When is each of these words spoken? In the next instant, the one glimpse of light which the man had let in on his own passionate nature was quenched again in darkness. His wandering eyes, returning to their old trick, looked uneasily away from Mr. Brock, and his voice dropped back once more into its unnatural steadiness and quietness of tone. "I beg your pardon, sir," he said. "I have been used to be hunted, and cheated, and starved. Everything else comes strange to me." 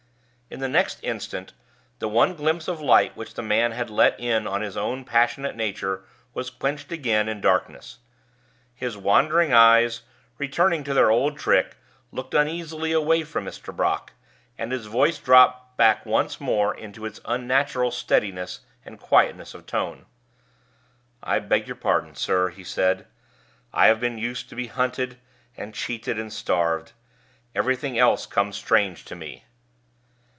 In 0.53 0.59
the 0.59 0.67
next 0.67 0.99
instant, 1.01 1.53
the 1.99 2.09
one 2.09 2.35
glimpse 2.35 2.67
of 2.67 2.81
light 2.81 3.15
which 3.15 3.35
the 3.35 3.41
man 3.41 3.71
had 3.71 3.89
let 3.89 4.19
in 4.19 4.45
on 4.45 4.59
his 4.59 4.75
own 4.75 5.05
passionate 5.05 5.55
nature 5.55 6.03
was 6.33 6.49
quenched 6.49 6.91
again 6.91 7.29
in 7.29 7.39
darkness. 7.39 7.99
His 8.75 8.97
wandering 8.97 9.53
eyes, 9.53 10.01
returning 10.37 10.83
to 10.83 10.93
their 10.93 11.09
old 11.09 11.37
trick, 11.37 11.77
looked 12.11 12.33
uneasily 12.33 12.91
away 12.91 13.23
from 13.23 13.45
Mr. 13.45 13.73
Brock, 13.73 14.11
and 14.57 14.73
his 14.73 14.87
voice 14.87 15.19
dropped 15.19 15.77
back 15.77 16.05
once 16.05 16.41
more 16.41 16.75
into 16.75 17.05
its 17.05 17.21
unnatural 17.23 17.89
steadiness 17.89 18.59
and 18.83 18.99
quietness 18.99 19.53
of 19.53 19.65
tone. 19.65 20.05
"I 21.23 21.39
beg 21.39 21.65
your 21.65 21.77
pardon, 21.77 22.13
sir," 22.13 22.49
he 22.49 22.65
said. 22.65 23.07
"I 23.71 23.87
have 23.87 24.01
been 24.01 24.17
used 24.17 24.49
to 24.49 24.55
be 24.55 24.67
hunted, 24.67 25.17
and 25.55 25.73
cheated, 25.73 26.19
and 26.19 26.33
starved. 26.33 26.91
Everything 27.55 27.97
else 27.97 28.25
comes 28.25 28.57
strange 28.57 29.05
to 29.05 29.15
me." 29.15 29.45